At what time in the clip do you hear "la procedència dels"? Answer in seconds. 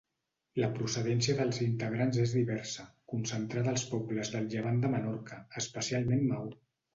0.61-1.59